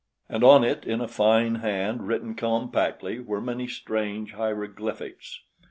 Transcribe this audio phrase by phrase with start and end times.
[0.27, 5.41] And on it, in a fine hand, written compactly, were many strange hieroglyphics!